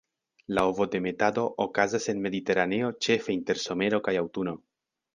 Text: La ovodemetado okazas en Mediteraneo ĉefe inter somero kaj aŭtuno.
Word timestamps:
La 0.59 0.63
ovodemetado 0.69 1.43
okazas 1.67 2.09
en 2.15 2.23
Mediteraneo 2.25 2.93
ĉefe 3.09 3.39
inter 3.39 3.65
somero 3.69 4.05
kaj 4.09 4.19
aŭtuno. 4.27 4.61